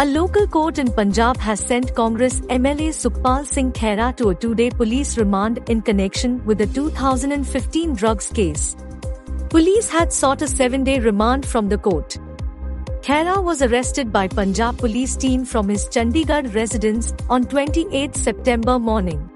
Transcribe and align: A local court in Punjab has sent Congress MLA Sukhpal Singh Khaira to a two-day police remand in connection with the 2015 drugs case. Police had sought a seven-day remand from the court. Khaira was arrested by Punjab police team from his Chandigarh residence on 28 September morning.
A 0.00 0.04
local 0.06 0.46
court 0.46 0.78
in 0.78 0.92
Punjab 0.92 1.38
has 1.38 1.58
sent 1.58 1.92
Congress 1.92 2.40
MLA 2.42 2.90
Sukhpal 2.96 3.44
Singh 3.44 3.72
Khaira 3.72 4.16
to 4.18 4.28
a 4.28 4.34
two-day 4.36 4.70
police 4.70 5.18
remand 5.18 5.58
in 5.68 5.82
connection 5.82 6.44
with 6.44 6.58
the 6.58 6.66
2015 6.66 7.94
drugs 7.94 8.28
case. 8.28 8.76
Police 9.50 9.90
had 9.90 10.12
sought 10.12 10.40
a 10.42 10.46
seven-day 10.46 11.00
remand 11.00 11.44
from 11.44 11.68
the 11.68 11.78
court. 11.78 12.16
Khaira 13.00 13.42
was 13.42 13.60
arrested 13.60 14.12
by 14.12 14.28
Punjab 14.28 14.78
police 14.78 15.16
team 15.16 15.44
from 15.44 15.68
his 15.68 15.86
Chandigarh 15.86 16.54
residence 16.54 17.12
on 17.28 17.42
28 17.42 18.14
September 18.14 18.78
morning. 18.78 19.28